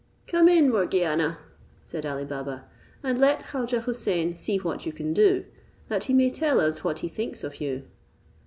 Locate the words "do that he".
5.13-6.13